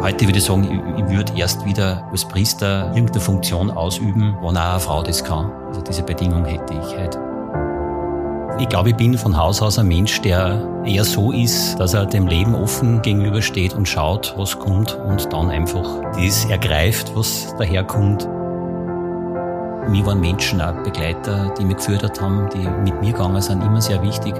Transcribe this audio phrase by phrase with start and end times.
[0.00, 4.70] Heute würde ich sagen, ich, würde erst wieder als Priester irgendeine Funktion ausüben, wenn auch
[4.72, 5.50] eine Frau das kann.
[5.68, 7.20] Also diese Bedingung hätte ich heute.
[8.58, 12.06] Ich glaube, ich bin von Haus aus ein Mensch, der eher so ist, dass er
[12.06, 18.28] dem Leben offen gegenübersteht und schaut, was kommt und dann einfach das ergreift, was daherkommt.
[19.88, 23.80] Mir waren Menschen auch Begleiter, die mich gefördert haben, die mit mir gegangen sind, immer
[23.80, 24.34] sehr wichtig.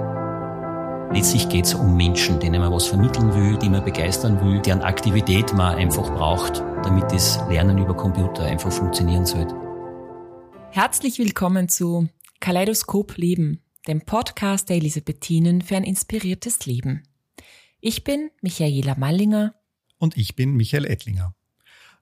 [1.13, 4.81] Letztlich geht es um Menschen, denen man was vermitteln will, die man begeistern will, deren
[4.81, 9.45] Aktivität man einfach braucht, damit das Lernen über Computer einfach funktionieren soll.
[10.71, 17.03] Herzlich willkommen zu Kaleidoskop Leben, dem Podcast der Elisabethinen für ein inspiriertes Leben.
[17.79, 19.53] Ich bin Michaela Mallinger.
[19.99, 21.35] Und ich bin Michael Ettlinger.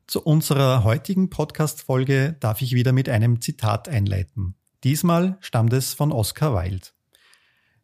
[0.07, 4.55] Zu unserer heutigen Podcast-Folge darf ich wieder mit einem Zitat einleiten.
[4.85, 6.87] Diesmal stammt es von Oscar Wilde.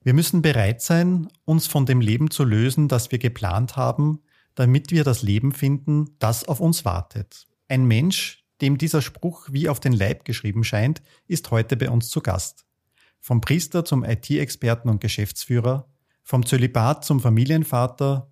[0.07, 4.21] Wir müssen bereit sein, uns von dem Leben zu lösen, das wir geplant haben,
[4.55, 7.45] damit wir das Leben finden, das auf uns wartet.
[7.67, 12.07] Ein Mensch, dem dieser Spruch wie auf den Leib geschrieben scheint, ist heute bei uns
[12.07, 12.65] zu Gast.
[13.19, 15.89] Vom Priester zum IT-Experten und Geschäftsführer,
[16.23, 18.31] vom Zölibat zum Familienvater,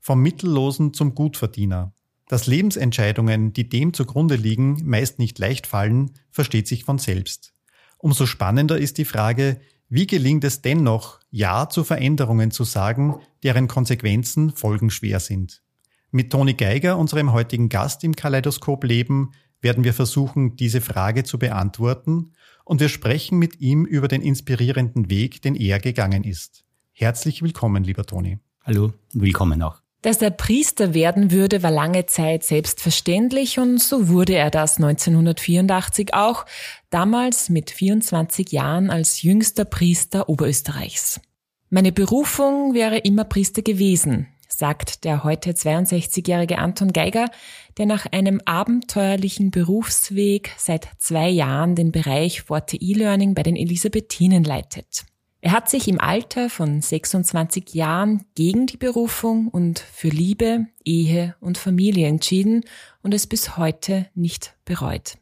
[0.00, 1.94] vom Mittellosen zum Gutverdiener.
[2.28, 7.54] Dass Lebensentscheidungen, die dem zugrunde liegen, meist nicht leicht fallen, versteht sich von selbst.
[7.96, 9.58] Umso spannender ist die Frage,
[9.94, 15.62] wie gelingt es dennoch, Ja zu Veränderungen zu sagen, deren Konsequenzen folgenschwer sind?
[16.10, 21.38] Mit Toni Geiger, unserem heutigen Gast im Kaleidoskop Leben, werden wir versuchen, diese Frage zu
[21.38, 22.32] beantworten
[22.64, 26.64] und wir sprechen mit ihm über den inspirierenden Weg, den er gegangen ist.
[26.92, 28.40] Herzlich willkommen, lieber Toni.
[28.64, 29.83] Hallo, willkommen auch.
[30.04, 36.12] Dass er Priester werden würde, war lange Zeit selbstverständlich und so wurde er das 1984
[36.12, 36.44] auch,
[36.90, 41.22] damals mit 24 Jahren als jüngster Priester Oberösterreichs.
[41.70, 47.30] Meine Berufung wäre immer Priester gewesen, sagt der heute 62-jährige Anton Geiger,
[47.78, 54.44] der nach einem abenteuerlichen Berufsweg seit zwei Jahren den Bereich Forte E-Learning bei den Elisabethinen
[54.44, 55.06] leitet.
[55.44, 61.36] Er hat sich im Alter von 26 Jahren gegen die Berufung und für Liebe, Ehe
[61.38, 62.64] und Familie entschieden
[63.02, 65.18] und es bis heute nicht bereut.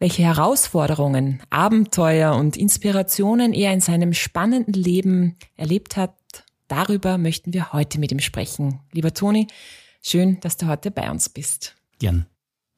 [0.00, 6.16] Welche Herausforderungen, Abenteuer und Inspirationen er in seinem spannenden Leben erlebt hat,
[6.66, 8.80] darüber möchten wir heute mit ihm sprechen.
[8.90, 9.46] Lieber Toni,
[10.02, 11.76] schön, dass du heute bei uns bist.
[12.00, 12.26] Gern.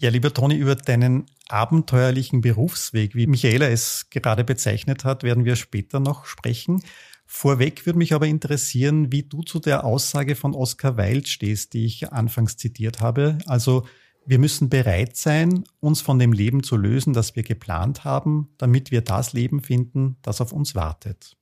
[0.03, 5.57] Ja, lieber Toni, über deinen abenteuerlichen Berufsweg, wie Michaela es gerade bezeichnet hat, werden wir
[5.57, 6.83] später noch sprechen.
[7.27, 11.87] Vorweg würde mich aber interessieren, wie du zu der Aussage von Oscar Wilde stehst, die
[11.87, 13.39] ich anfangs zitiert habe.
[13.47, 13.87] Also,
[14.25, 18.91] wir müssen bereit sein, uns von dem Leben zu lösen, das wir geplant haben, damit
[18.91, 21.37] wir das Leben finden, das auf uns wartet.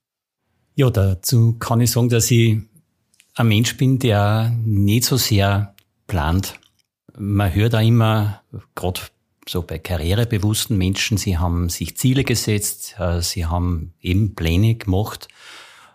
[0.74, 2.58] Ja, dazu kann ich sagen, dass ich
[3.34, 5.74] ein Mensch bin, der nicht so sehr
[6.06, 6.58] plant
[7.20, 8.42] man hört da immer,
[8.74, 9.00] gerade
[9.50, 15.28] so bei karrierebewussten Menschen, sie haben sich Ziele gesetzt, äh, sie haben eben Pläne gemacht.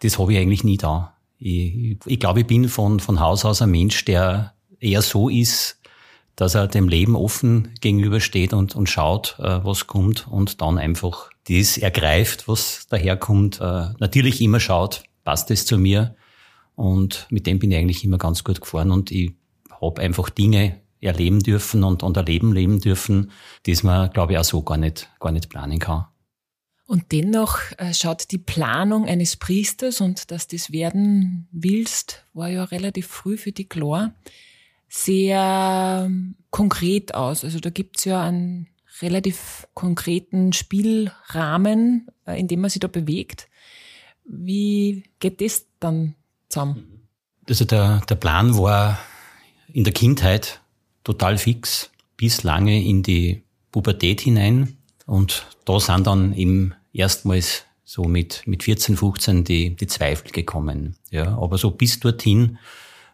[0.02, 1.16] Das habe ich eigentlich nie da.
[1.40, 5.80] Ich, ich glaube, ich bin von, von Haus aus ein Mensch, der eher so ist,
[6.36, 11.30] dass er dem Leben offen gegenübersteht und, und schaut, äh, was kommt und dann einfach
[11.48, 13.62] das ergreift, was daherkommt.
[13.62, 16.16] Äh, natürlich immer schaut, passt es zu mir
[16.76, 19.32] und mit dem bin ich eigentlich immer ganz gut gefahren und ich
[19.82, 23.32] habe einfach Dinge erleben dürfen und, und erleben leben dürfen,
[23.66, 26.06] das man, glaube ich, auch so gar nicht, gar nicht planen kann.
[26.88, 32.64] Und dennoch äh, schaut die Planung eines Priesters und dass das werden willst, war ja
[32.64, 34.14] relativ früh für die klar,
[34.88, 37.44] sehr ähm, konkret aus.
[37.44, 38.68] Also da gibt's ja einen
[39.02, 43.50] relativ konkreten Spielrahmen, äh, in dem man sich da bewegt.
[44.24, 46.16] Wie geht das dann
[46.50, 47.08] zusammen?
[47.50, 49.00] Also der, der Plan war
[49.68, 50.62] in der Kindheit
[51.06, 54.76] total fix bis lange in die Pubertät hinein.
[55.06, 60.98] Und da sind dann eben erstmals so mit, mit 14, 15 die, die Zweifel gekommen.
[61.12, 62.58] Ja, aber so bis dorthin,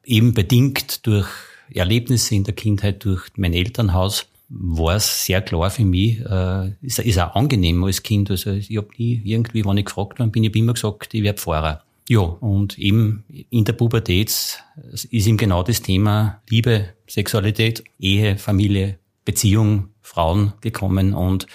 [0.04, 1.28] eben bedingt durch
[1.72, 7.00] Erlebnisse in der Kindheit, durch mein Elternhaus, war es sehr klar für mich, äh, ist,
[7.00, 8.30] ist auch angenehm als Kind.
[8.30, 11.24] Also ich habe nie irgendwie, wenn ich gefragt worden bin, ich habe immer gesagt, ich
[11.24, 11.84] werde Pfarrer.
[12.12, 19.00] Ja, und eben in der Pubertät ist ihm genau das Thema Liebe, Sexualität, Ehe, Familie,
[19.24, 21.48] Beziehung, Frauen gekommen und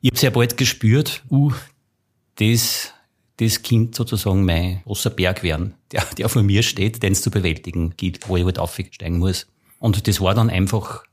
[0.00, 1.52] ich habe sehr bald gespürt, uh,
[2.36, 2.94] das,
[3.36, 7.30] das Kind sozusagen mein großer Berg werden, der, der vor mir steht, den es zu
[7.30, 9.46] bewältigen gilt, wo ich halt aufsteigen muss.
[9.78, 11.04] Und das war dann einfach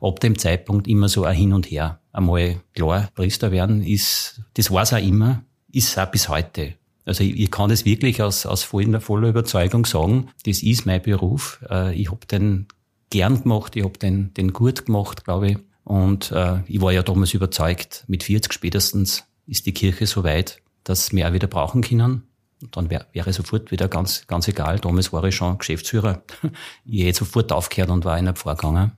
[0.00, 2.00] ab dem Zeitpunkt immer so ein Hin und Her.
[2.10, 6.74] Einmal klar, Priester werden ist, das war's auch immer, ist auch bis heute.
[7.04, 11.02] Also ich, ich kann das wirklich aus, aus voller, voller Überzeugung sagen, das ist mein
[11.02, 11.64] Beruf.
[11.68, 12.66] Äh, ich habe den
[13.10, 15.58] gern gemacht, ich habe den, den gut gemacht, glaube ich.
[15.84, 20.62] Und äh, ich war ja damals überzeugt, mit 40 spätestens ist die Kirche so weit,
[20.82, 22.22] dass wir auch wieder brauchen können.
[22.72, 24.78] Dann wäre wär sofort wieder ganz, ganz egal.
[24.78, 26.22] Damals war ich schon Geschäftsführer.
[26.84, 28.92] ich hätte sofort aufgehört und war in der Pfarrgegangen.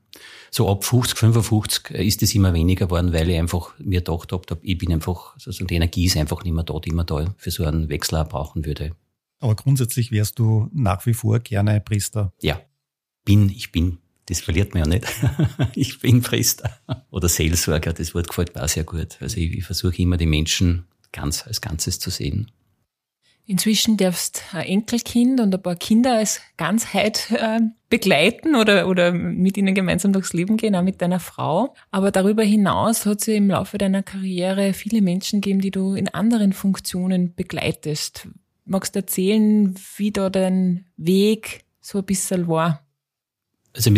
[0.50, 4.58] So ab 50, 55 ist es immer weniger geworden, weil ich einfach mir gedacht habe,
[4.62, 7.50] ich bin einfach, also die Energie ist einfach nicht mehr da, die man da für
[7.50, 8.92] so einen Wechsel auch brauchen würde.
[9.38, 12.32] Aber grundsätzlich wärst du nach wie vor gerne Priester?
[12.40, 12.60] Ja,
[13.24, 13.98] bin, ich bin.
[14.26, 15.06] Das verliert man ja nicht.
[15.74, 16.70] ich bin Priester
[17.10, 19.18] oder Seelsorger, das Wort gefällt mir auch sehr gut.
[19.20, 22.50] Also ich, ich versuche immer die Menschen ganz als Ganzes zu sehen.
[23.48, 29.56] Inzwischen darfst ein Enkelkind und ein paar Kinder als Ganzheit äh, begleiten oder, oder mit
[29.56, 31.74] ihnen gemeinsam durchs Leben gehen, auch mit deiner Frau.
[31.92, 36.08] Aber darüber hinaus hat es im Laufe deiner Karriere viele Menschen gegeben, die du in
[36.08, 38.28] anderen Funktionen begleitest.
[38.64, 42.85] Magst du erzählen, wie da dein Weg so ein bisschen war?
[43.76, 43.90] Also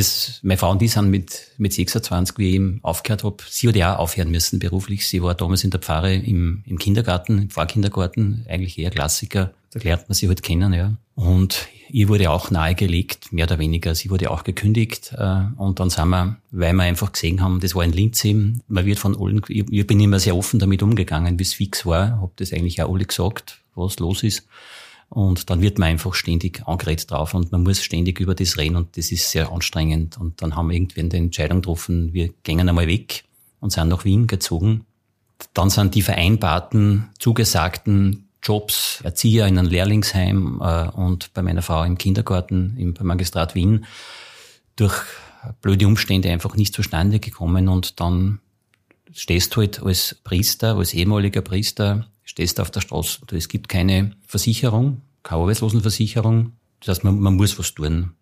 [0.43, 3.77] meine Frau und ich sind mit, mit 26, wie ich eben aufgehört habe, sie hat
[3.77, 5.07] ja auch aufhören müssen beruflich.
[5.07, 9.53] Sie war damals in der Pfarre im, im Kindergarten, im Pfarrkindergarten, eigentlich eher Klassiker.
[9.71, 10.95] Da lernt man sie halt kennen, ja.
[11.15, 13.95] Und ihr wurde auch nahegelegt, mehr oder weniger.
[13.95, 15.13] Sie wurde auch gekündigt.
[15.17, 18.63] Äh, und dann sind wir, weil wir einfach gesehen haben, das war in Linz eben,
[18.69, 22.33] man wird von allen, ich bin immer sehr offen damit umgegangen, bis fix war, habe
[22.37, 24.47] das eigentlich auch alle gesagt, was los ist.
[25.11, 28.77] Und dann wird man einfach ständig angeredet drauf und man muss ständig über das reden
[28.77, 30.19] und das ist sehr anstrengend.
[30.19, 33.25] Und dann haben wir irgendwann die Entscheidung getroffen, wir gehen einmal weg
[33.61, 34.85] und sind nach Wien gezogen.
[35.55, 41.85] Dann sind die vereinbarten, zugesagten Jobs, Erzieher in einem Lehrlingsheim äh, und bei meiner Frau
[41.85, 43.87] im Kindergarten im Magistrat Wien
[44.77, 44.95] durch
[45.63, 48.41] blöde Umstände einfach nicht zustande gekommen und dann
[49.13, 53.21] stehst du halt als Priester, als ehemaliger Priester stehst auf der Straße.
[53.33, 56.53] Es gibt keine Versicherung, keine Arbeitslosenversicherung.
[56.81, 58.13] Das heißt, man, man muss was tun.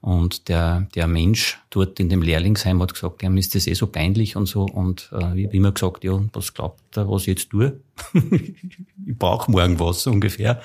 [0.00, 3.86] Und der, der Mensch dort in dem Lehrlingsheim hat gesagt, ihm ist das eh so
[3.86, 4.64] peinlich und so.
[4.64, 7.80] Und äh, ich habe immer gesagt, ja, was glaubt er, was ich jetzt tue?
[8.14, 10.60] ich brauche morgen was ungefähr.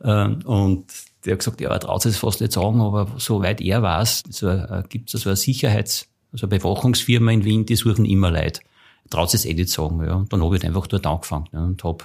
[0.00, 0.86] Äh, und
[1.24, 4.48] der hat gesagt, ja, er traut es fast nicht sagen, aber soweit er weiß, so,
[4.48, 8.60] äh, gibt es so eine Sicherheits-, also eine Bewachungsfirma in Wien, die suchen immer Leute
[9.14, 10.04] traut es eh nicht sagen.
[10.04, 10.14] Ja.
[10.14, 12.04] Und dann habe ich halt einfach dort angefangen ja, und habe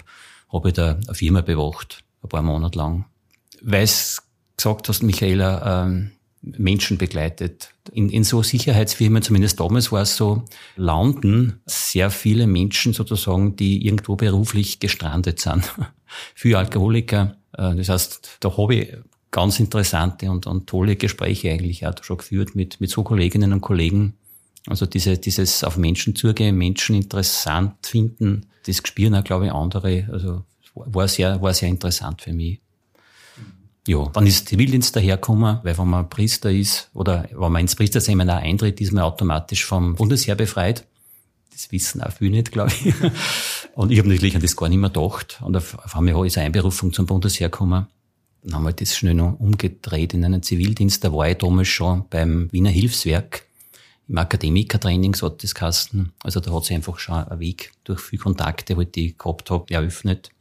[0.49, 3.05] hab ich da eine Firma bewacht, ein paar Monate lang.
[3.61, 4.23] Weil es
[4.57, 6.11] gesagt hast, Michaela, ähm,
[6.41, 7.73] Menschen begleitet.
[7.91, 10.43] In, in so Sicherheitsfirmen, zumindest damals war es so,
[10.77, 15.69] landen sehr viele Menschen sozusagen, die irgendwo beruflich gestrandet sind.
[16.35, 17.35] Für Alkoholiker.
[17.57, 18.97] Äh, das heißt, da habe ich
[19.31, 23.61] ganz interessante und, und tolle Gespräche eigentlich auch schon geführt mit, mit so Kolleginnen und
[23.61, 24.17] Kollegen,
[24.67, 30.07] also diese, dieses auf Menschen zugehen, Menschen interessant finden, das spüren auch, glaube ich, andere.
[30.11, 30.43] Also
[30.75, 32.59] war sehr, war sehr interessant für mich.
[33.87, 38.39] Ja, dann ist Zivildienst dahergekommen, weil wenn man Priester ist oder wenn man ins Priesterseminar
[38.39, 40.85] eintritt, ist man automatisch vom Bundesheer befreit.
[41.51, 42.93] Das wissen auch viele nicht, glaube ich.
[43.73, 45.39] Und ich habe natürlich an das gar nicht mehr gedacht.
[45.41, 47.87] Und auf, auf einmal ist eine Einberufung zum Bundesheer gekommen.
[48.43, 51.03] Dann haben wir das schnell noch umgedreht in einen Zivildienst.
[51.03, 53.48] Da war ich damals schon beim Wiener Hilfswerk
[54.09, 56.11] im Akademikertraining, so hat das Kasten.
[56.23, 59.51] Also da hat sich einfach schon ein Weg durch viele Kontakte, halt, die ich gehabt
[59.51, 60.31] habe, eröffnet.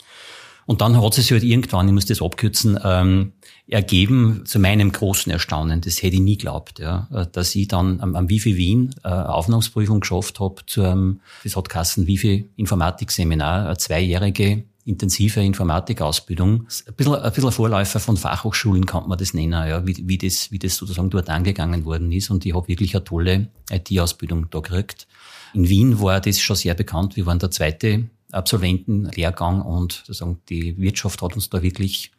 [0.67, 3.33] Und dann hat es sich halt irgendwann, ich muss das abkürzen, ähm,
[3.69, 8.15] ergeben, zu meinem großen Erstaunen, das hätte ich nie geglaubt, ja, dass ich dann am,
[8.15, 13.79] am Wifi Wien äh, Aufnahmsprüfung geschafft habe zu einem, das hat Kassen Wifi Informatikseminar, eine
[13.79, 16.67] zweijährige intensive Informatikausbildung.
[16.87, 20.51] Ein bisschen, ein bisschen Vorläufer von Fachhochschulen kann man das nennen, ja, wie, wie, das,
[20.51, 22.31] wie das sozusagen dort angegangen worden ist.
[22.31, 25.07] Und ich habe wirklich eine tolle IT-Ausbildung da gekriegt.
[25.55, 27.17] In Wien war das schon sehr bekannt.
[27.17, 32.13] Wir waren der zweite Absolventenlehrgang und sozusagen die Wirtschaft hat uns da wirklich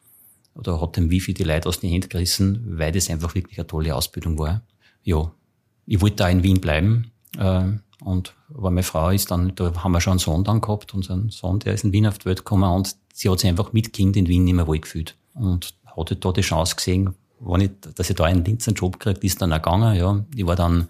[0.56, 3.68] oder hat dem Wifi die Leute aus den Händen gerissen, weil das einfach wirklich eine
[3.68, 4.62] tolle Ausbildung war.
[5.04, 5.32] Ja,
[5.86, 7.12] ich wollte da in Wien bleiben.
[7.38, 7.64] Äh,
[8.04, 11.30] und aber meine Frau ist dann, da haben wir schon einen Sohn dann gehabt, unseren
[11.30, 13.94] Sohn, der ist in Wien auf die Welt gekommen und sie hat sich einfach mit
[13.94, 15.16] Kind in Wien nicht mehr wohl gefühlt.
[15.34, 19.00] Und hatte da die Chance gesehen, wenn ich, dass ich da einen Linz einen Job
[19.00, 20.24] kriege, ist dann auch gegangen, ja.
[20.36, 20.90] Ich war dann,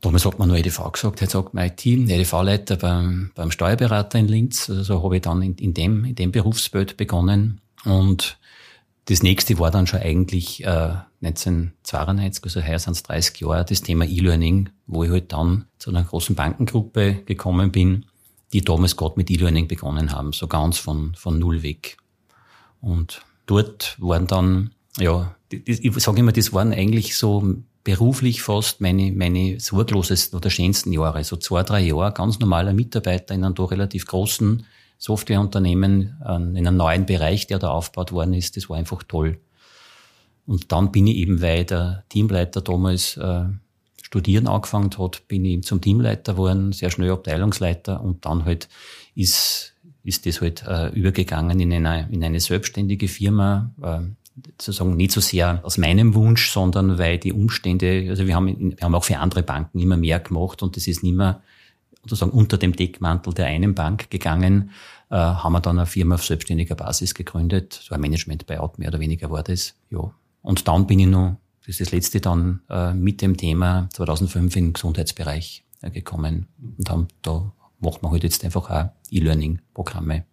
[0.00, 4.28] damals hat man nur EDV gesagt, jetzt sagt mein Team, EDV-Leiter beim, beim Steuerberater in
[4.28, 4.70] Linz.
[4.70, 7.60] Also so habe ich dann in, in dem, in dem Berufsbild begonnen.
[7.84, 8.38] Und
[9.10, 13.82] das nächste war dann schon eigentlich äh, 1992, also heuer sind es 30 Jahre, das
[13.82, 18.06] Thema E-Learning, wo ich halt dann zu einer großen Bankengruppe gekommen bin,
[18.52, 21.96] die damals gerade mit E-Learning begonnen haben, so ganz von, von null weg.
[22.80, 29.10] Und dort waren dann, ja, ich sage immer, das waren eigentlich so beruflich fast meine,
[29.10, 31.24] meine sorglosesten oder schönsten Jahre.
[31.24, 34.64] So zwei, drei Jahre, ganz normaler Mitarbeiter in einem doch relativ großen
[35.00, 38.56] Softwareunternehmen, in einem neuen Bereich, der da aufgebaut worden ist.
[38.56, 39.40] Das war einfach toll.
[40.46, 43.44] Und dann bin ich eben, weil der Teamleiter damals äh,
[44.02, 48.68] studieren angefangen hat, bin ich zum Teamleiter geworden, sehr schnell Abteilungsleiter und dann halt
[49.14, 54.00] ist, ist das halt äh, übergegangen in eine, in eine selbstständige Firma, äh,
[54.58, 58.76] sozusagen nicht so sehr aus meinem Wunsch, sondern weil die Umstände, also wir haben, wir
[58.80, 61.42] haben auch für andere Banken immer mehr gemacht und das ist nicht mehr
[62.02, 64.70] sozusagen unter dem Deckmantel der einen Bank gegangen,
[65.10, 69.00] äh, haben wir dann eine Firma auf selbstständiger Basis gegründet, so ein Management-Buyout mehr oder
[69.00, 70.12] weniger war das, ja.
[70.42, 74.56] Und dann bin ich noch das ist das letzte dann äh, mit dem Thema 2005
[74.56, 80.24] im Gesundheitsbereich äh, gekommen und haben da macht man halt jetzt einfach auch E-Learning-Programme.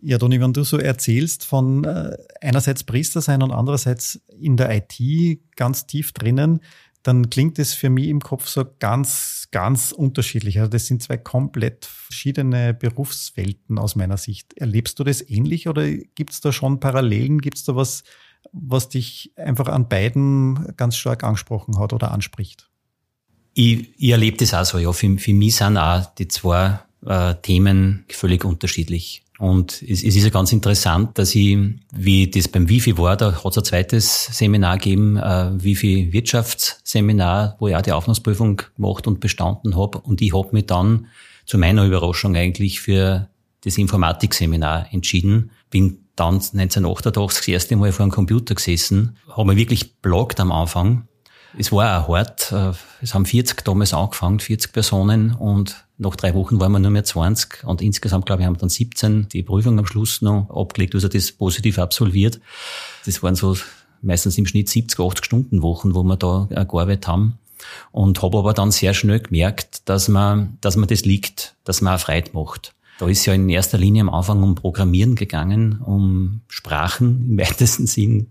[0.00, 4.70] Ja, Toni, wenn du so erzählst von äh, einerseits Priester sein und andererseits in der
[4.76, 6.60] IT ganz tief drinnen,
[7.02, 10.58] dann klingt es für mich im Kopf so ganz, ganz unterschiedlich.
[10.60, 14.54] Also das sind zwei komplett verschiedene Berufswelten aus meiner Sicht.
[14.54, 17.40] Erlebst du das ähnlich oder gibt es da schon Parallelen?
[17.40, 18.04] Gibt es da was,
[18.52, 22.68] was dich einfach an beiden ganz stark angesprochen hat oder anspricht?
[23.54, 24.92] Ich, ich erlebe das auch so, ja.
[24.92, 29.24] Für, für mich sind auch die zwei äh, Themen völlig unterschiedlich.
[29.42, 31.58] Und es, es ist ja ganz interessant, dass ich,
[31.92, 37.56] wie das beim Wifi war, da hat es ein zweites Seminar gegeben, äh, Wifi Wirtschaftsseminar,
[37.58, 39.98] wo ich auch die Aufnahmeprüfung gemacht und bestanden habe.
[39.98, 41.08] Und ich habe mich dann
[41.44, 43.30] zu meiner Überraschung eigentlich für
[43.64, 45.50] das Informatikseminar entschieden.
[45.70, 50.52] Bin dann 1988 das erste Mal vor einem Computer gesessen, habe mich wirklich blockt am
[50.52, 51.08] Anfang.
[51.58, 52.52] Es war auch hart.
[52.52, 56.90] Äh, es haben 40 damals angefangen, 40 Personen und nach drei Wochen waren wir nur
[56.90, 60.94] mehr 20 und insgesamt, glaube ich, haben dann 17 die Prüfung am Schluss noch abgelegt,
[60.94, 62.40] also das positiv absolviert.
[63.06, 63.56] Das waren so
[64.02, 67.38] meistens im Schnitt 70, 80 Stunden Wochen, wo wir da äh, gearbeitet haben.
[67.92, 71.94] Und habe aber dann sehr schnell gemerkt, dass man, dass man das liegt, dass man
[71.94, 72.74] auch Freude macht.
[72.98, 77.86] Da ist ja in erster Linie am Anfang um Programmieren gegangen, um Sprachen im weitesten
[77.86, 78.28] Sinn,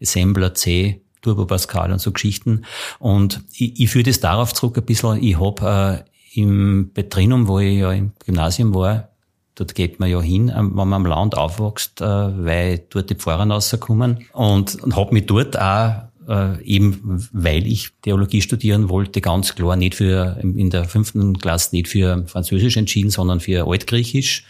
[0.00, 2.64] Assembler, C, Turbo Pascal und so Geschichten.
[3.00, 7.58] Und ich, ich führe das darauf zurück ein bisschen, ich habe äh, im Betrinum, wo
[7.58, 9.08] ich ja im Gymnasium war,
[9.54, 13.14] dort geht man ja hin, ähm, wenn man am Land aufwächst, äh, weil dort die
[13.14, 19.20] Pfarrer rauskommen und, und habe mich dort auch äh, eben weil ich Theologie studieren wollte,
[19.20, 24.44] ganz klar nicht für in der fünften Klasse nicht für Französisch entschieden, sondern für Altgriechisch.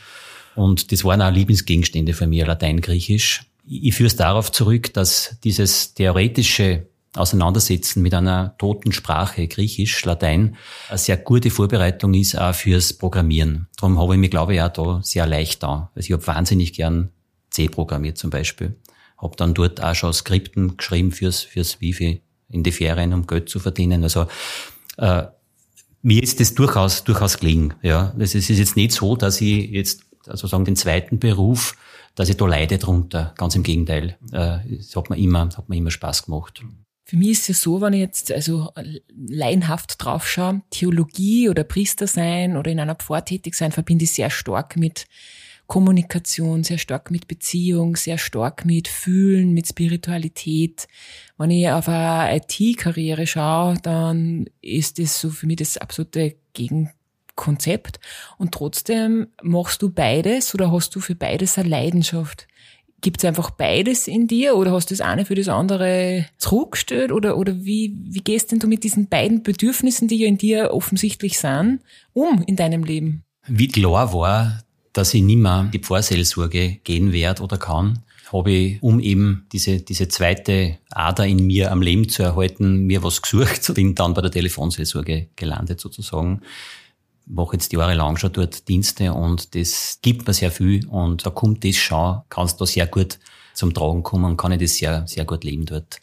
[0.56, 3.42] Und das waren auch Lieblingsgegenstände für mich, Latein, Griechisch.
[3.64, 6.86] Ich führe es darauf zurück, dass dieses theoretische
[7.18, 10.56] Auseinandersetzen mit einer toten Sprache, Griechisch, Latein,
[10.88, 13.68] eine sehr gute Vorbereitung ist auch fürs Programmieren.
[13.76, 15.90] Darum habe ich mich, glaube ich, auch da sehr leicht da.
[15.94, 17.10] Also ich habe wahnsinnig gern
[17.50, 18.76] C programmiert zum Beispiel.
[19.16, 23.48] Habe dann dort auch schon Skripten geschrieben fürs, fürs Wifi in die Ferien, um Geld
[23.48, 24.02] zu verdienen.
[24.02, 24.26] Also
[24.96, 25.24] äh,
[26.02, 27.74] mir ist das durchaus, durchaus gelingen.
[27.82, 28.14] Ja.
[28.18, 31.76] Es ist jetzt nicht so, dass ich jetzt also sagen den zweiten Beruf,
[32.14, 33.34] dass ich da leide drunter.
[33.36, 34.16] Ganz im Gegenteil.
[34.32, 36.62] Äh, es hat mir immer, hat mir immer Spaß gemacht.
[37.08, 38.70] Für mich ist es ja so, wenn ich jetzt also
[39.16, 44.28] laienhaft draufschaue, Theologie oder Priester sein oder in einer Pfarr tätig sein, verbinde ich sehr
[44.28, 45.06] stark mit
[45.66, 50.86] Kommunikation, sehr stark mit Beziehung, sehr stark mit Fühlen, mit Spiritualität.
[51.38, 58.00] Wenn ich auf eine IT-Karriere schaue, dann ist das so für mich das absolute Gegenkonzept.
[58.36, 62.47] Und trotzdem machst du beides oder hast du für beides eine Leidenschaft?
[63.00, 67.12] Gibt es einfach beides in dir oder hast du das eine für das andere zurückgestellt
[67.12, 70.72] oder, oder wie, wie gehst denn du mit diesen beiden Bedürfnissen, die ja in dir
[70.72, 71.80] offensichtlich sind,
[72.12, 73.22] um in deinem Leben?
[73.46, 78.00] Wie klar war, dass ich nimmer die Pfarrseelsorge gehen werde oder kann,
[78.32, 83.02] habe ich, um eben diese, diese zweite Ader in mir am Leben zu erhalten, mir
[83.02, 86.42] was gesucht, bin dann bei der Telefonseelsorge gelandet sozusagen.
[87.28, 91.64] Mache jetzt jahrelang schon dort Dienste und das gibt mir sehr viel und da kommt
[91.64, 93.18] das schon, kannst da sehr gut
[93.58, 96.00] zum Tragen kommen und kann ich das sehr, sehr gut leben dort.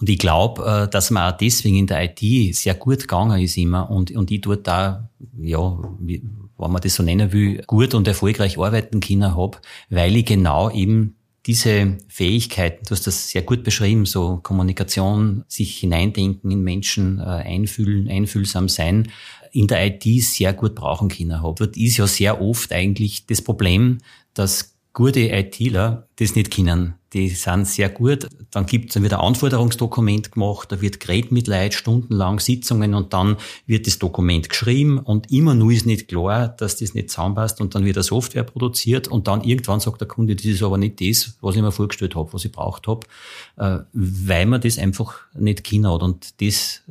[0.00, 3.56] Und ich glaube, äh, dass man auch deswegen in der IT sehr gut gegangen ist
[3.56, 5.08] immer und, und ich dort da,
[5.38, 9.58] ja, wenn man das so nennen will, gut und erfolgreich arbeiten können habe,
[9.90, 15.78] weil ich genau eben diese Fähigkeiten, du hast das sehr gut beschrieben, so Kommunikation, sich
[15.78, 19.12] hineindenken in Menschen, äh, einfühlen, einfühlsam sein,
[19.56, 21.54] in der IT sehr gut brauchen können habe.
[21.58, 23.98] Dort ist ja sehr oft eigentlich das Problem,
[24.34, 26.94] dass gute ITler das nicht kennen.
[27.12, 28.28] Die sind sehr gut.
[28.50, 32.94] Dann gibt es dann wieder ein Anforderungsdokument gemacht, da wird geredet mit Leid, stundenlang Sitzungen
[32.94, 33.36] und dann
[33.66, 37.74] wird das Dokument geschrieben und immer nur ist nicht klar, dass das nicht zusammenpasst und
[37.74, 40.98] dann wird eine Software produziert und dann irgendwann sagt der Kunde, das ist aber nicht
[41.00, 43.06] das, was ich mir vorgestellt habe, was ich braucht habe,
[43.58, 46.02] äh, weil man das einfach nicht kennen hat.
[46.02, 46.82] Und das,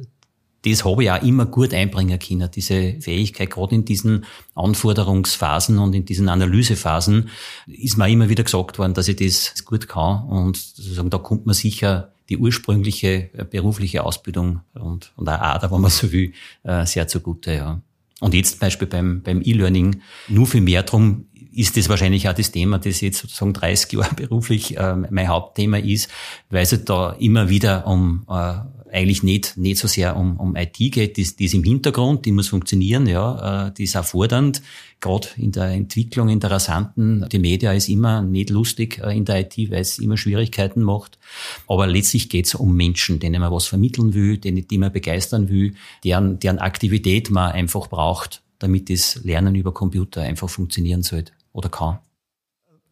[0.66, 5.94] das habe ich auch immer gut einbringen können, diese Fähigkeit, gerade in diesen Anforderungsphasen und
[5.94, 7.30] in diesen Analysephasen
[7.68, 11.46] ist mir immer wieder gesagt worden, dass ich das gut kann und sozusagen da kommt
[11.46, 16.34] man sicher die ursprüngliche äh, berufliche Ausbildung und, und auch Ader, wenn man so will,
[16.64, 17.82] äh, sehr zugute, ja.
[18.22, 22.34] Und jetzt zum Beispiel beim, beim E-Learning nur viel mehr drum ist das wahrscheinlich auch
[22.34, 26.10] das Thema, das jetzt sozusagen 30 Jahre beruflich äh, mein Hauptthema ist,
[26.50, 28.56] weil es da immer wieder um äh,
[28.96, 32.32] eigentlich nicht, nicht so sehr um, um IT geht, die, die ist im Hintergrund, die
[32.32, 34.62] muss funktionieren, ja, äh, die ist auch fordernd,
[35.02, 39.26] gerade in der Entwicklung, in der rasanten, die Media ist immer nicht lustig äh, in
[39.26, 41.20] der IT, weil es immer Schwierigkeiten macht,
[41.68, 45.50] aber letztlich geht es um Menschen, denen man was vermitteln will, denen, die man begeistern
[45.50, 45.76] will,
[46.06, 51.68] deren, deren Aktivität man einfach braucht, damit das Lernen über Computer einfach funktionieren sollte oder
[51.68, 52.00] kann.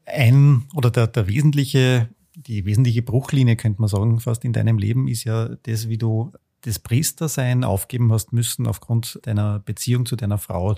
[0.06, 5.08] Ein oder der, der wesentliche die wesentliche Bruchlinie, könnte man sagen, fast in deinem Leben
[5.08, 10.38] ist ja das, wie du das Priestersein aufgeben hast müssen aufgrund deiner Beziehung zu deiner
[10.38, 10.76] Frau,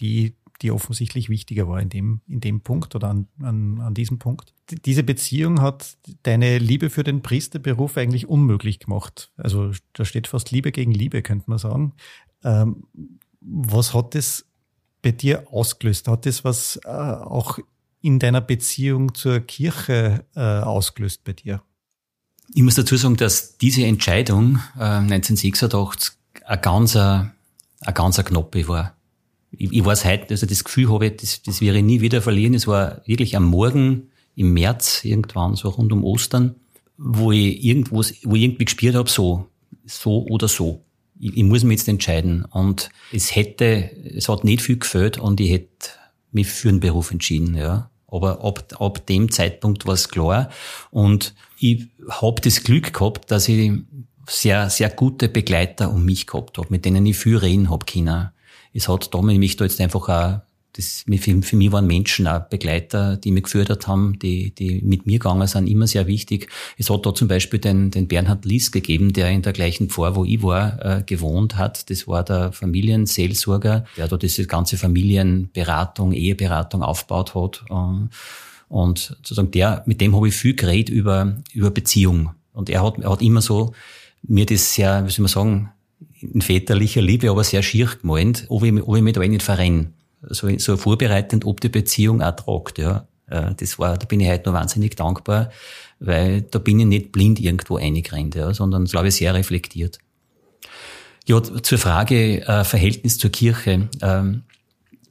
[0.00, 4.18] die die offensichtlich wichtiger war in dem, in dem Punkt oder an, an, an diesem
[4.18, 4.54] Punkt.
[4.84, 9.30] Diese Beziehung hat deine Liebe für den Priesterberuf eigentlich unmöglich gemacht.
[9.36, 11.94] Also da steht fast Liebe gegen Liebe, könnte man sagen.
[12.42, 12.84] Ähm,
[13.40, 14.46] was hat das
[15.02, 16.08] bei dir ausgelöst?
[16.08, 17.60] Hat das was äh, auch
[18.00, 21.62] in deiner Beziehung zur Kirche äh, ausgelöst bei dir?
[22.54, 26.14] Ich muss dazu sagen, dass diese Entscheidung äh, 1986
[26.44, 27.32] ein ganz, ein
[27.94, 28.94] ganz knappe war.
[29.50, 32.54] Ich, ich weiß heute, also das Gefühl habe, das, das werde ich nie wieder verlieren.
[32.54, 36.54] Es war wirklich am Morgen im März irgendwann, so rund um Ostern,
[36.96, 39.46] wo ich irgendwo, wo ich irgendwie gespürt habe, so,
[39.84, 40.84] so oder so.
[41.18, 42.44] Ich, ich muss mich jetzt entscheiden.
[42.44, 45.90] Und es hätte, es hat nicht viel gefällt und ich hätte
[46.32, 47.90] mich für einen Beruf entschieden, ja.
[48.10, 50.48] Aber ab, ab dem Zeitpunkt war es klar.
[50.90, 53.70] Und ich habe das Glück gehabt, dass ich
[54.26, 58.30] sehr, sehr gute Begleiter um mich gehabt habe, mit denen ich viel reden hab können.
[58.72, 60.40] Es hat da mich da jetzt einfach auch
[60.78, 65.06] das, für, für mich waren Menschen auch Begleiter, die mich gefördert haben, die, die mit
[65.06, 66.48] mir gegangen sind, immer sehr wichtig.
[66.78, 70.14] Es hat da zum Beispiel den, den Bernhard Lies gegeben, der in der gleichen Pfarr,
[70.14, 71.90] wo ich war, äh, gewohnt hat.
[71.90, 77.64] Das war der Familienseelsorger, der da diese ganze Familienberatung, Eheberatung aufgebaut hat.
[77.70, 78.10] Ähm,
[78.68, 82.30] und sozusagen der, mit dem habe ich viel geredet über, über Beziehung.
[82.52, 83.74] Und er hat, er hat immer so
[84.22, 85.70] mir das sehr, wie soll man sagen,
[86.20, 89.92] in väterlicher Liebe, aber sehr schier gemeint, ob ich, ob ich mich da nicht verrenne
[90.22, 93.06] so, so vorbereitend, ob die Beziehung auch tragt, ja.
[93.28, 95.50] Äh, das war, da bin ich heute noch wahnsinnig dankbar,
[96.00, 99.98] weil da bin ich nicht blind irgendwo eingerannt, ja, sondern, glaube ich, sehr reflektiert.
[101.26, 103.88] Ja, zur Frage äh, Verhältnis zur Kirche.
[104.00, 104.44] Ähm,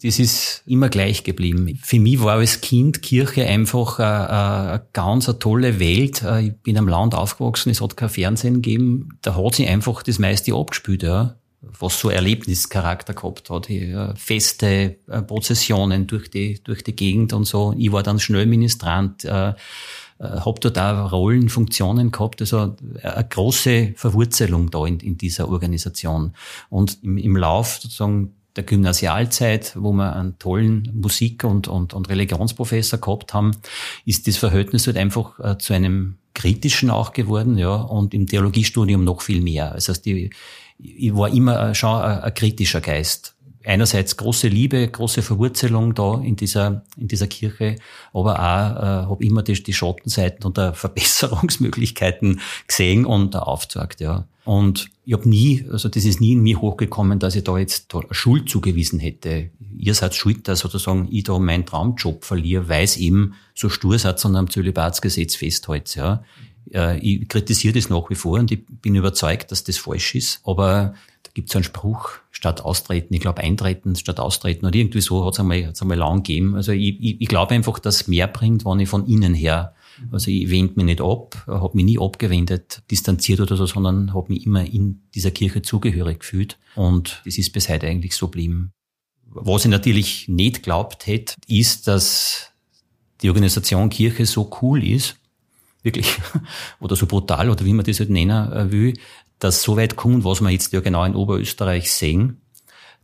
[0.01, 1.79] das ist immer gleich geblieben.
[1.81, 6.23] Für mich war als Kind Kirche einfach eine, äh, eine ganz eine tolle Welt.
[6.23, 9.09] Äh, ich bin am Land aufgewachsen, es hat kein Fernsehen gegeben.
[9.21, 11.03] Da hat sich einfach das meiste abgespielt.
[11.03, 13.67] Ja was so Erlebnischarakter gehabt hat.
[14.15, 17.73] Feste, äh, Prozessionen durch die, durch die Gegend und so.
[17.77, 19.53] Ich war dann schnell Ministrant, äh, äh
[20.19, 26.33] habe dort auch Rollen, Funktionen gehabt, also eine große Verwurzelung da in, in dieser Organisation.
[26.69, 32.09] Und im, im Lauf sozusagen der Gymnasialzeit, wo wir einen tollen Musik- und, und, und
[32.09, 33.51] Religionsprofessor gehabt haben,
[34.05, 39.21] ist das Verhältnis halt einfach zu einem kritischen auch geworden, ja, und im Theologiestudium noch
[39.21, 39.71] viel mehr.
[39.71, 40.29] Also die,
[40.79, 43.35] ich war immer schon ein, ein kritischer Geist.
[43.65, 47.75] Einerseits große Liebe, große Verwurzelung da in dieser, in dieser Kirche,
[48.13, 53.99] aber auch äh, habe immer die, die Schattenseiten und der Verbesserungsmöglichkeiten gesehen und aufgezeigt.
[53.99, 54.25] Ja.
[54.45, 57.93] Und ich habe nie, also das ist nie in mir hochgekommen, dass ich da jetzt
[57.93, 59.49] da Schuld zugewiesen hätte.
[59.77, 63.99] Ihr seid schuld, dass sozusagen ich da meinen Traumjob verliere, weil es eben so stur
[63.99, 65.93] seid und am Zölibatsgesetz festhält.
[65.95, 66.23] Ja.
[66.73, 70.41] Äh, ich kritisiere das nach wie vor und ich bin überzeugt, dass das falsch ist.
[70.43, 75.01] Aber da gibt es einen Spruch, statt austreten, ich glaube eintreten statt austreten oder irgendwie
[75.01, 76.55] so hat es einmal, hat's einmal lang gegeben.
[76.55, 79.73] Also ich, ich, ich glaube einfach, dass mehr bringt, wenn ich von innen her,
[80.11, 84.31] also ich wende mich nicht ab, habe mich nie abgewendet, distanziert oder so, sondern habe
[84.31, 86.59] mich immer in dieser Kirche zugehörig gefühlt.
[86.75, 88.71] Und das ist bis heute eigentlich so geblieben.
[89.25, 92.51] Was ich natürlich nicht glaubt hätte, ist, dass
[93.21, 95.17] die Organisation Kirche so cool ist,
[95.87, 96.19] wirklich,
[96.79, 98.93] oder so brutal, oder wie man das halt nennen äh, will,
[99.39, 102.41] dass so weit kommt, was wir jetzt ja genau in Oberösterreich sehen,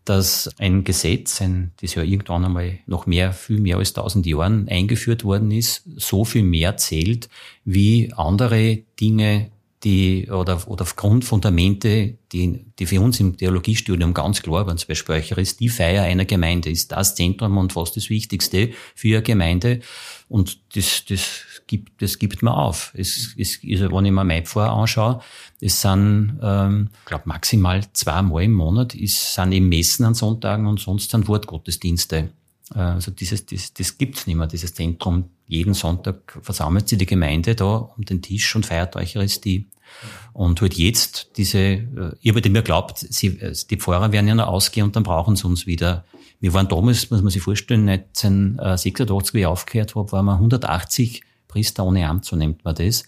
[0.05, 4.67] dass ein Gesetz, ein, das ja irgendwann einmal noch mehr, viel mehr als tausend Jahren
[4.67, 7.29] eingeführt worden ist, so viel mehr zählt
[7.63, 9.51] wie andere Dinge,
[9.83, 14.77] die oder, oder auf Grundfundamente, die, die für uns im Theologiestudium ganz klar waren.
[14.77, 19.81] Zum Beispiel Eucharistiefeier einer Gemeinde ist das Zentrum und fast das Wichtigste für eine Gemeinde.
[20.29, 22.93] Und das, das gibt, das gibt man auf.
[22.95, 25.21] Es, es, also wenn ich mir mein Pfarrer anschaue,
[25.59, 30.79] es sind, ähm, glaube maximal zweimal im Monat, es sind eben Messen an Sonntagen und
[30.79, 32.29] sonst sind Wortgottesdienste.
[32.73, 35.29] Also dieses, das, das gibt's nicht mehr, dieses Zentrum.
[35.47, 39.67] Jeden Sonntag versammelt sich die Gemeinde da um den Tisch und feiert Eucharistie.
[40.33, 44.27] Und halt jetzt diese, äh, ich habe halt immer geglaubt, sie, äh, die Pfarrer werden
[44.27, 46.05] ja noch ausgehen und dann brauchen sie uns wieder.
[46.39, 51.21] Wir waren damals, muss man sich vorstellen, 1986, wie ich aufgehört habe, waren wir 180
[51.47, 53.03] Priester ohne Amt, so nennt man das,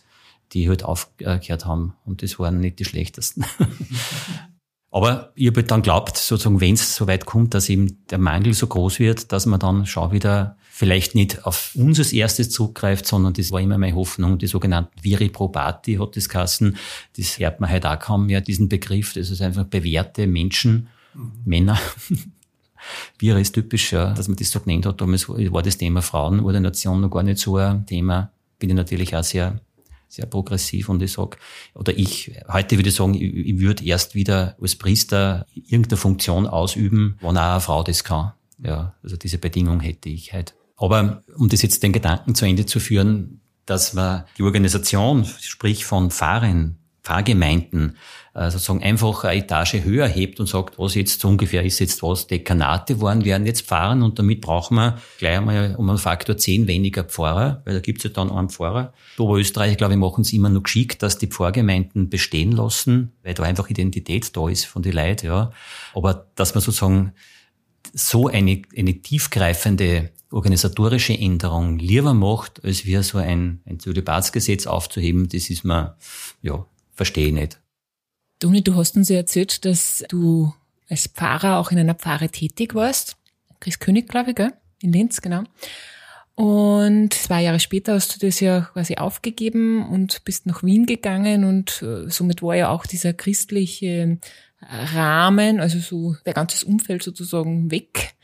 [0.53, 1.95] die halt aufgehört haben.
[2.05, 3.43] Und das waren nicht die schlechtesten.
[4.95, 8.17] Aber ich habe halt dann glaubt, sozusagen, wenn es so weit kommt, dass eben der
[8.17, 12.49] Mangel so groß wird, dass man dann schon wieder vielleicht nicht auf uns als erstes
[12.49, 16.77] zurückgreift, sondern das war immer meine Hoffnung, die sogenannten Viri probati hat das Kassen.
[17.17, 19.11] Das hört man halt auch kaum mehr, diesen Begriff.
[19.11, 21.31] Das ist einfach bewährte Menschen, mhm.
[21.43, 21.77] Männer.
[23.19, 25.01] Vira ist typisch, ja, dass man das so genannt hat.
[25.01, 28.31] Damals war das Thema Frauenordination noch gar nicht so ein Thema.
[28.59, 29.59] Bin ich natürlich auch sehr,
[30.15, 31.37] sehr progressiv und ich sag,
[31.73, 36.47] oder ich, heute würde ich sagen, ich, ich würde erst wieder als Priester irgendeine Funktion
[36.47, 38.33] ausüben, wenn auch eine Frau das kann.
[38.63, 40.55] Ja, also diese Bedingung hätte ich halt.
[40.77, 45.85] Aber um das jetzt den Gedanken zu Ende zu führen, dass man die Organisation, sprich
[45.85, 47.97] von Pfarren, Pfarrgemeinden,
[48.33, 52.27] äh, sozusagen einfach eine Etage höher hebt und sagt, was jetzt ungefähr ist jetzt was,
[52.27, 56.67] Dekanate waren, werden jetzt Pfarren und damit brauchen wir gleich einmal um einen Faktor 10
[56.67, 58.91] weniger Pfarrer, weil da gibt's ja dann einen Pfarrer.
[59.17, 63.35] Die Oberösterreich, glaube ich, machen es immer noch geschickt, dass die Pfarrgemeinden bestehen lassen, weil
[63.35, 65.51] da einfach Identität da ist von den Leuten, ja.
[65.93, 67.13] Aber dass man sozusagen
[67.93, 75.29] so eine, eine tiefgreifende organisatorische Änderung lieber macht, als wir so ein, ein Zölibatsgesetz aufzuheben,
[75.29, 75.95] das ist mir,
[76.41, 76.65] ja,
[76.95, 77.59] verstehe ich nicht.
[78.39, 80.53] Toni, du hast uns ja erzählt, dass du
[80.89, 83.17] als Pfarrer auch in einer Pfarre tätig warst.
[83.59, 84.53] Chris König, glaube ich, gell?
[84.81, 85.43] In Linz, genau.
[86.35, 91.45] Und zwei Jahre später hast du das ja quasi aufgegeben und bist nach Wien gegangen
[91.45, 94.19] und äh, somit war ja auch dieser christliche
[94.61, 98.15] Rahmen, also so der ganze Umfeld sozusagen weg.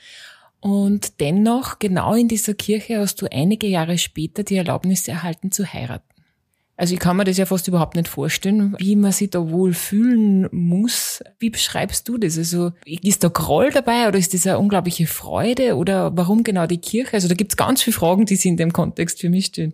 [0.60, 5.66] Und dennoch, genau in dieser Kirche hast du einige Jahre später die Erlaubnis erhalten zu
[5.66, 6.11] heiraten.
[6.82, 9.72] Also ich kann mir das ja fast überhaupt nicht vorstellen, wie man sich da wohl
[9.72, 11.22] fühlen muss.
[11.38, 12.40] Wie beschreibst du das?
[12.40, 16.80] Also ist da Groll dabei oder ist das eine unglaubliche Freude oder warum genau die
[16.80, 17.14] Kirche?
[17.14, 19.74] Also da gibt's ganz viele Fragen, die sich in dem Kontext für mich stellen.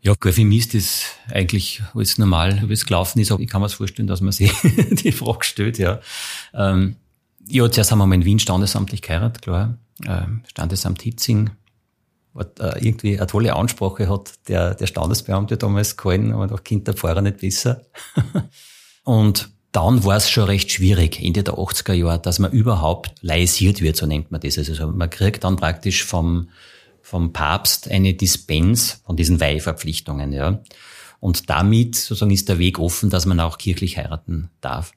[0.00, 3.30] Ja, für mich ist das eigentlich alles normal, wie es gelaufen ist.
[3.32, 4.50] Aber ich kann mir vorstellen, dass man sich
[4.92, 6.00] die Frage stellt, ja.
[6.54, 6.96] Ähm,
[7.48, 9.76] ja, zuerst haben wir mal in Wien standesamtlich geheiratet, klar.
[10.06, 11.50] Ähm, Standesamt Hitzing.
[12.34, 16.94] Äh, irgendwie eine tolle Ansprache hat der, der Standesbeamte damals gehalten, aber doch Kind der
[16.94, 17.82] Pfarrer nicht besser.
[19.04, 23.80] und dann war es schon recht schwierig, Ende der 80er Jahre, dass man überhaupt laisiert
[23.80, 24.58] wird, so nennt man das.
[24.58, 26.50] Also man kriegt dann praktisch vom,
[27.02, 30.62] vom Papst eine Dispens von diesen Weihverpflichtungen, ja.
[31.18, 34.92] Und damit sozusagen ist der Weg offen, dass man auch kirchlich heiraten darf.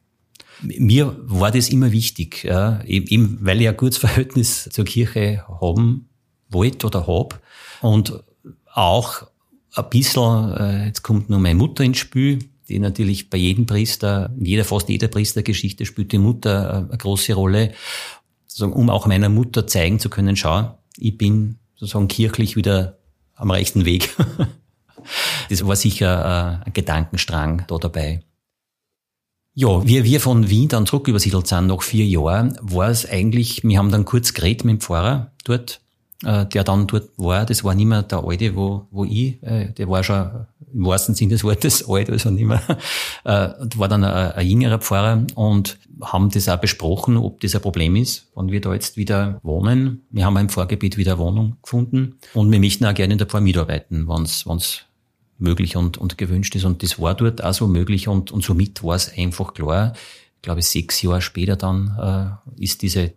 [0.61, 6.09] Mir war das immer wichtig, ja, eben weil ich ein gutes Verhältnis zur Kirche haben
[6.53, 7.41] wollte oder hab
[7.81, 8.23] und
[8.73, 9.27] auch
[9.75, 14.31] ein bisschen, äh, jetzt kommt nur meine Mutter ins Spiel, die natürlich bei jedem Priester,
[14.39, 17.73] jeder, fast jeder Priestergeschichte spielt die Mutter äh, eine große Rolle,
[18.59, 22.99] um auch meiner Mutter zeigen zu können, schau, ich bin sozusagen kirchlich wieder
[23.35, 24.15] am rechten Weg.
[25.49, 28.23] das war sicher äh, ein Gedankenstrang da dabei.
[29.55, 33.63] Ja, wie wir von Wien dann zurück übersiedelt sind, nach vier Jahren, war es eigentlich,
[33.63, 35.82] wir haben dann kurz geredet mit dem Pfarrer dort,
[36.25, 37.45] äh, der dann dort war.
[37.45, 41.15] Das war nicht mehr der Alte, wo, wo ich, äh, der war schon im wahrsten
[41.15, 42.61] Sinne des Wortes alt, also nicht mehr,
[43.23, 47.95] äh, war dann ein, jüngerer Pfarrer und haben das auch besprochen, ob das ein Problem
[47.95, 50.05] ist, wenn wir da jetzt wieder wohnen.
[50.09, 53.41] Wir haben im Vorgebiet wieder Wohnung gefunden und wir möchten auch gerne in der Pfarr
[53.41, 54.85] mitarbeiten, wenn es
[55.37, 56.63] möglich und, und gewünscht ist.
[56.63, 59.93] Und das war dort auch so möglich und, und somit war es einfach klar.
[60.37, 63.13] Ich glaube, sechs Jahre später dann äh, ist diese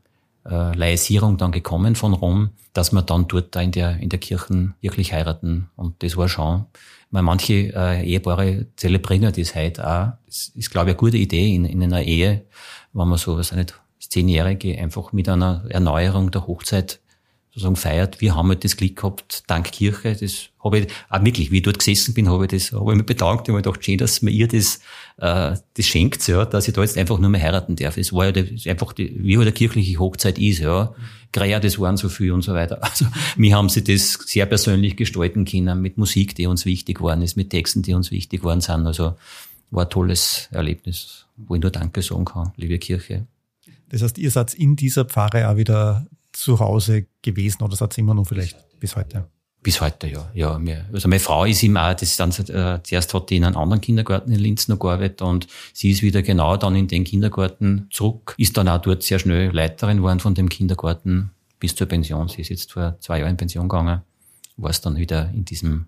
[0.49, 4.19] äh, Laisierung dann gekommen von Rom, dass wir dann dort da in der, in der
[4.19, 5.71] Kirche wirklich heiraten.
[5.77, 6.67] Und das war schon,
[7.11, 10.13] weil manche äh, Ehepaare zelebrieren das heute auch.
[10.27, 12.45] Das ist, glaube ich, eine gute Idee in, in einer Ehe,
[12.93, 13.75] wenn man so, was nicht,
[14.09, 17.01] Zehnjährige einfach mit einer Erneuerung der Hochzeit
[17.57, 18.21] sozusagen feiert.
[18.21, 21.63] Wir haben halt das Glück gehabt, dank Kirche, das habe ich auch wirklich, wie ich
[21.63, 24.21] dort gesessen bin, habe ich das, habe ich mich bedankt, ich habe gedacht, schön, dass
[24.21, 24.81] mir ihr das,
[25.17, 27.97] äh, das schenkt, ja, dass ich da jetzt einfach nur mehr heiraten darf.
[27.97, 30.95] Es war ja das, einfach, die, wie halt eine kirchliche Hochzeit ist, ja.
[31.33, 32.79] Gräer, das waren so viel und so weiter.
[32.83, 37.23] Also, wir haben sie das sehr persönlich gestalten können, mit Musik, die uns wichtig geworden
[37.23, 38.87] ist, mit Texten, die uns wichtig geworden sind.
[38.87, 39.15] Also,
[39.71, 43.27] war ein tolles Erlebnis, wo ich nur Danke sagen kann, liebe Kirche.
[43.89, 46.07] Das heißt, ihr seid in dieser Pfarre auch wieder
[46.47, 49.29] zu Hause gewesen oder seid ihr immer noch vielleicht bis heute?
[49.65, 50.31] Bis heute, ja.
[50.33, 53.57] ja mir, also meine Frau ist immer, das dann, äh, zuerst hat die in einem
[53.57, 57.89] anderen Kindergarten in Linz noch gearbeitet und sie ist wieder genau dann in den Kindergarten
[57.91, 62.29] zurück, ist dann auch dort sehr schnell Leiterin geworden von dem Kindergarten bis zur Pension.
[62.29, 64.03] Sie ist jetzt vor zwei Jahren in Pension gegangen,
[64.57, 65.87] war es dann wieder in diesem,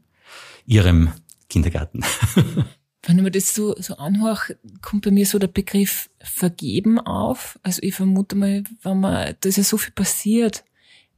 [0.66, 1.12] ihrem
[1.48, 2.02] Kindergarten.
[3.02, 7.58] Wenn ich mir das so, so anhöre, kommt bei mir so der Begriff vergeben auf.
[7.62, 10.64] Also ich vermute mal, wenn man, da ist ja so viel passiert.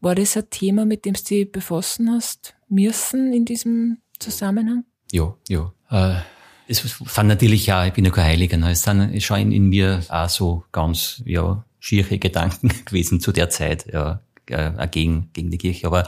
[0.01, 4.85] War das ein Thema, mit dem du dich befassen hast müssen in diesem Zusammenhang?
[5.11, 5.73] Ja, ja.
[5.90, 6.21] Äh,
[6.69, 8.71] es sind natürlich ja, ich bin ja kein Heiliger, ne?
[8.71, 13.51] es sind schon in, in mir auch so ganz, ja, schiere Gedanken gewesen zu der
[13.51, 15.86] Zeit, ja äh, gegen, gegen die Kirche.
[15.86, 16.06] Aber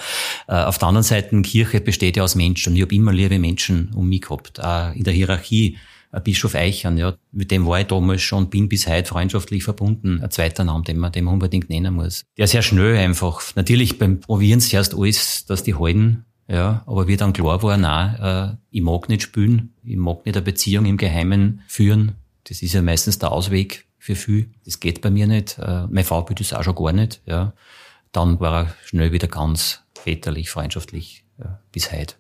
[0.49, 3.39] äh, auf der anderen Seite, Kirche besteht ja aus Menschen und ich habe immer liebe
[3.39, 4.63] Menschen um mich gehabt.
[4.63, 5.79] Auch in der Hierarchie,
[6.21, 10.21] Bischof Eichern, ja, mit dem war ich damals schon, bin bis heute freundschaftlich verbunden.
[10.23, 12.27] Ein zweiter Name, den man, den man unbedingt nennen muss.
[12.37, 13.41] Der sehr schnell einfach.
[13.57, 18.17] Natürlich beim Probieren zuerst alles, dass die halten, ja, aber wie dann klar war, nein,
[18.21, 22.13] äh, ich mag nicht spülen, ich mag nicht eine Beziehung im Geheimen führen.
[22.45, 24.51] Das ist ja meistens der Ausweg für viel.
[24.67, 25.59] Das geht bei mir nicht.
[25.59, 27.55] Äh, mein Vorbild ist auch schon gar nicht, ja
[28.13, 32.15] dann war er schnell wieder ganz väterlich, freundschaftlich ja, bis heute.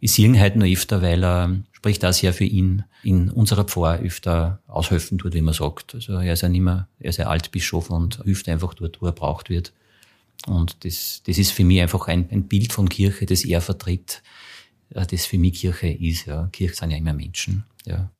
[0.00, 3.64] Ich sehe ihn heute noch öfter, weil er spricht auch sehr für ihn in unserer
[3.64, 5.94] Pfarr öfter aushelfen tut, wie man sagt.
[5.94, 9.06] Also er ist ja nicht mehr, er ist ja Altbischof und hilft einfach dort, wo
[9.06, 9.72] er braucht wird.
[10.46, 14.22] Und das, das ist für mich einfach ein, ein Bild von Kirche, das er vertritt,
[14.90, 16.26] das für mich Kirche ist.
[16.26, 16.48] Ja.
[16.52, 17.64] Kirche sind ja immer Menschen.
[17.86, 18.10] Ja.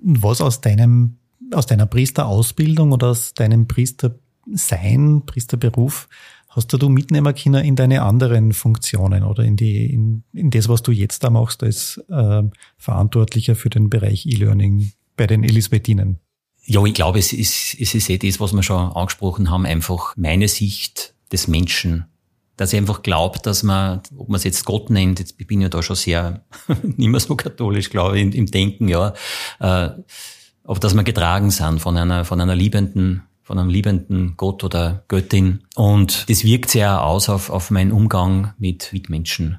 [0.00, 1.16] Was aus deinem,
[1.52, 4.14] aus deiner Priesterausbildung oder aus deinem Priester
[4.46, 6.08] sein, Priesterberuf,
[6.48, 10.82] hast du mitnehmen können in deine anderen Funktionen oder in die, in, in das, was
[10.82, 12.42] du jetzt da machst als äh,
[12.76, 16.18] Verantwortlicher für den Bereich E-Learning bei den Elisabethinen?
[16.64, 20.14] Ja, ich glaube, es ist, es ist eh das, was wir schon angesprochen haben, einfach
[20.16, 22.06] meine Sicht des Menschen.
[22.56, 25.62] Dass ich einfach glaube, dass man, ob man es jetzt Gott nennt, jetzt bin ich
[25.64, 26.44] ja da schon sehr,
[26.82, 29.14] nicht mehr so katholisch, glaube ich, im, Denken, ja,
[29.58, 29.90] äh,
[30.64, 35.04] aber dass wir getragen sind von einer, von einer liebenden von einem liebenden Gott oder
[35.08, 35.64] Göttin.
[35.74, 39.58] Und das wirkt sehr aus auf, auf meinen Umgang mit Mitmenschen.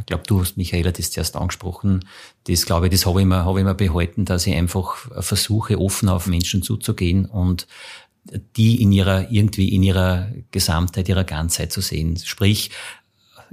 [0.00, 2.04] Ich glaube, du hast Michaela das zuerst angesprochen.
[2.44, 5.80] Das glaube ich, das habe ich mir, habe ich mir behalten, dass ich einfach versuche,
[5.80, 7.66] offen auf Menschen zuzugehen und
[8.56, 12.16] die in ihrer, irgendwie in ihrer Gesamtheit, ihrer Ganzheit zu sehen.
[12.16, 12.70] Sprich,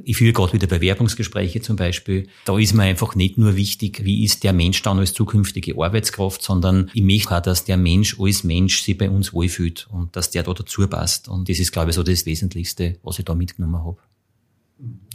[0.03, 2.27] ich führe gerade wieder Bewerbungsgespräche zum Beispiel.
[2.45, 6.41] Da ist mir einfach nicht nur wichtig, wie ist der Mensch dann als zukünftige Arbeitskraft,
[6.41, 10.31] sondern ich möchte auch, dass der Mensch als Mensch sich bei uns wohlfühlt und dass
[10.31, 11.27] der da dazu passt.
[11.27, 13.97] Und das ist, glaube ich, so das Wesentlichste, was ich da mitgenommen habe.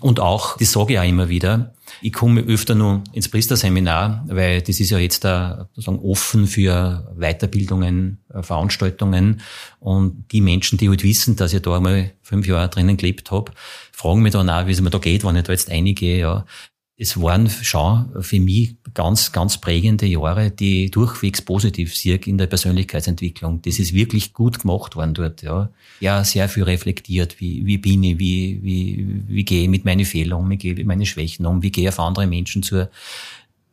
[0.01, 4.63] Und auch, das sage ich auch immer wieder, ich komme öfter nur ins Priesterseminar, weil
[4.63, 9.41] das ist ja jetzt da sozusagen offen für Weiterbildungen, äh, Veranstaltungen.
[9.81, 13.53] Und die Menschen, die halt wissen, dass ich da einmal fünf Jahre drinnen gelebt habe,
[13.93, 16.45] fragen mich dann auch, wie es mir da geht, wenn ich da jetzt einige, ja
[17.01, 22.49] es waren schon für mich ganz, ganz prägende Jahre, die durchwegs positiv sind in der
[22.49, 23.63] Persönlichkeitsentwicklung.
[23.63, 25.71] Das ist wirklich gut gemacht worden dort, ja.
[26.01, 27.41] Ja, sehr viel reflektiert.
[27.41, 28.19] Wie, wie bin ich?
[28.19, 30.51] Wie, wie, wie gehe ich mit meinen Fehlern um?
[30.51, 31.63] Wie gehe ich mit meinen Schwächen um?
[31.63, 32.91] Wie gehe ich auf andere Menschen zu?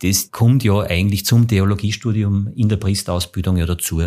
[0.03, 4.03] Das kommt ja eigentlich zum Theologiestudium in der Priesterausbildung ja dazu.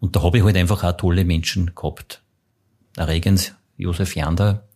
[0.00, 2.22] Und da habe ich halt einfach auch tolle Menschen gehabt.
[2.96, 4.67] Erregend, Josef Jander,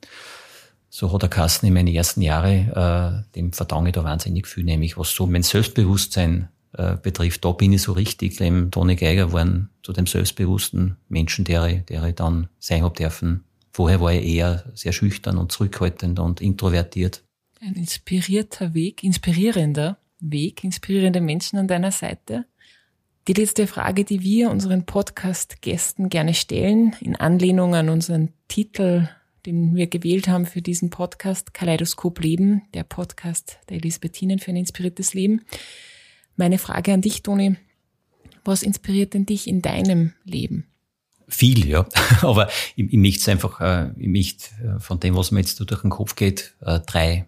[0.94, 4.62] so hat der Kasten in meinen ersten Jahren, äh, dem verdanke ich da wahnsinnig viel,
[4.62, 7.42] nämlich was so mein Selbstbewusstsein äh, betrifft.
[7.46, 11.84] Da bin ich so richtig dem Toni Geiger geworden, zu dem selbstbewussten Menschen, der ich,
[11.86, 13.44] der ich dann sein hab dürfen.
[13.72, 17.24] Vorher war ich eher sehr schüchtern und zurückhaltend und introvertiert.
[17.62, 22.44] Ein inspirierter Weg, inspirierender Weg, inspirierende Menschen an deiner Seite.
[23.28, 29.08] Die letzte Frage, die wir unseren Podcast-Gästen gerne stellen, in Anlehnung an unseren Titel
[29.46, 34.56] den wir gewählt haben für diesen Podcast Kaleidoskop Leben, der Podcast der Elisabethinen für ein
[34.56, 35.42] inspiriertes Leben.
[36.36, 37.56] Meine Frage an dich, Toni,
[38.44, 40.66] was inspiriert denn dich in deinem Leben?
[41.28, 41.86] Viel, ja.
[42.22, 45.80] Aber ich, möchte es einfach, äh, ich möchte äh, von dem, was mir jetzt durch
[45.80, 47.26] den Kopf geht, äh, drei,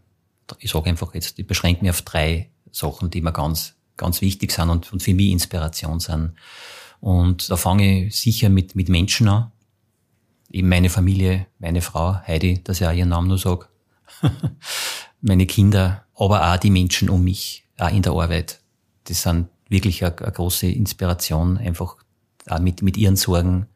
[0.58, 4.52] ich sage einfach jetzt, ich beschränke mich auf drei Sachen, die mir ganz, ganz wichtig
[4.52, 6.34] sind und, und für mich Inspiration sind.
[7.00, 9.52] Und da fange ich sicher mit, mit Menschen an,
[10.54, 13.66] eben meine Familie, meine Frau, Heidi, dass ich auch ihren Namen nur sage,
[15.20, 18.60] meine Kinder, aber auch die Menschen um mich, auch in der Arbeit.
[19.04, 21.96] Das sind wirklich eine, eine große Inspiration, einfach
[22.48, 23.66] auch mit, mit ihren Sorgen,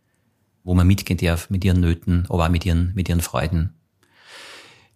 [0.63, 3.75] wo man mitgehen darf, mit ihren Nöten, aber auch mit ihren, mit ihren Freuden.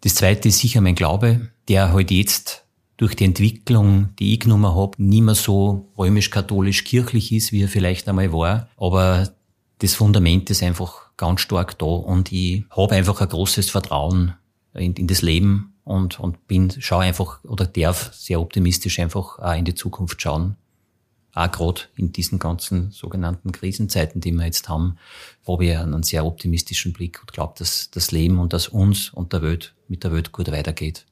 [0.03, 2.65] Das zweite ist sicher mein Glaube, der halt jetzt
[2.97, 8.09] durch die Entwicklung, die ich genommen habe, nicht mehr so römisch-katholisch-kirchlich ist, wie er vielleicht
[8.09, 8.69] einmal war.
[8.77, 9.33] Aber
[9.79, 14.35] das Fundament ist einfach ganz stark da und ich habe einfach ein großes Vertrauen
[14.75, 19.55] in, in das Leben und, und bin, schaue einfach oder darf sehr optimistisch einfach auch
[19.55, 20.57] in die Zukunft schauen.
[21.33, 24.97] Auch gerade in diesen ganzen sogenannten Krisenzeiten, die wir jetzt haben,
[25.47, 29.33] habe ich einen sehr optimistischen Blick und glaube, dass das Leben und das uns und
[29.33, 31.07] der Welt mit der Welt gut weitergeht.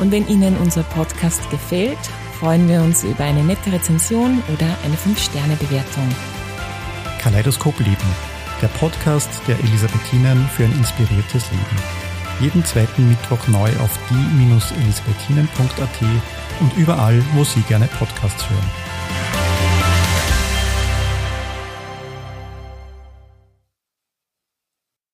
[0.00, 1.98] Und wenn Ihnen unser Podcast gefällt,
[2.40, 6.08] freuen wir uns über eine nette Rezension oder eine 5-Sterne-Bewertung.
[7.20, 7.96] Kaleidoskop Leben,
[8.60, 12.11] der Podcast der Elisabethinen für ein inspiriertes Leben.
[12.42, 16.02] Jeden zweiten Mittwoch neu auf die-elisabethinen.at
[16.58, 18.81] und überall, wo Sie gerne Podcasts hören.